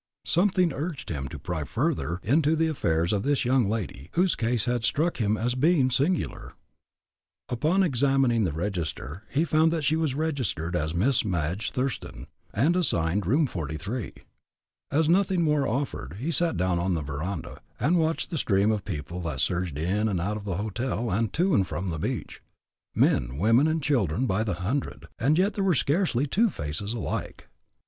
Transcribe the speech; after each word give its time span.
Something 0.25 0.73
urged 0.73 1.09
him 1.11 1.27
to 1.27 1.37
pry 1.37 1.63
further 1.63 2.19
into 2.23 2.55
the 2.55 2.65
affairs 2.65 3.13
of 3.13 3.21
this 3.21 3.45
young 3.45 3.69
lady, 3.69 4.09
whose 4.13 4.33
case 4.33 4.65
had 4.65 4.83
struck 4.83 5.17
him 5.17 5.37
as 5.37 5.53
being 5.53 5.91
singular. 5.91 6.53
On 7.61 7.83
examining 7.83 8.43
the 8.43 8.51
register, 8.51 9.21
he 9.29 9.45
found 9.45 9.71
that 9.71 9.83
she 9.83 9.95
was 9.95 10.15
registered 10.15 10.75
as 10.75 10.95
Miss 10.95 11.23
Madge 11.23 11.69
Thurston, 11.69 12.25
and 12.51 12.75
assigned 12.75 13.27
room 13.27 13.45
43. 13.45 14.13
As 14.89 15.07
nothing 15.07 15.43
more 15.43 15.67
offered, 15.67 16.13
he 16.13 16.31
sat 16.31 16.57
down 16.57 16.79
on 16.79 16.95
the 16.95 17.03
veranda, 17.03 17.61
and 17.79 17.99
watched 17.99 18.31
the 18.31 18.39
stream 18.39 18.71
of 18.71 18.83
people 18.83 19.21
that 19.21 19.39
surged 19.39 19.77
in 19.77 20.07
and 20.09 20.19
out 20.19 20.35
of 20.35 20.45
the 20.45 20.57
hotel, 20.57 21.11
and 21.11 21.31
to 21.33 21.53
and 21.53 21.67
from 21.67 21.89
the 21.89 21.99
beach 21.99 22.41
men, 22.95 23.37
women, 23.37 23.67
and 23.67 23.83
children 23.83 24.25
by 24.25 24.43
the 24.43 24.55
hundred, 24.55 25.07
and 25.19 25.37
yet 25.37 25.53
there 25.53 25.63
were 25.63 25.75
scarcely 25.75 26.25
two 26.25 26.49
faces 26.49 26.91
alike. 26.93 27.49